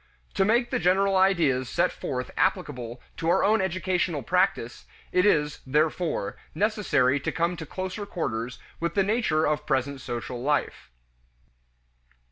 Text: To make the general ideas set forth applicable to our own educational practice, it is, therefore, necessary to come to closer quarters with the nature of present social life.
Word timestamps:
To 0.33 0.43
make 0.43 0.71
the 0.71 0.79
general 0.79 1.15
ideas 1.15 1.69
set 1.69 1.91
forth 1.91 2.31
applicable 2.35 3.03
to 3.17 3.29
our 3.29 3.43
own 3.43 3.61
educational 3.61 4.23
practice, 4.23 4.85
it 5.11 5.27
is, 5.27 5.59
therefore, 5.67 6.37
necessary 6.55 7.19
to 7.19 7.31
come 7.31 7.55
to 7.57 7.67
closer 7.67 8.07
quarters 8.07 8.57
with 8.79 8.95
the 8.95 9.03
nature 9.03 9.45
of 9.45 9.67
present 9.67 10.01
social 10.01 10.41
life. 10.41 10.89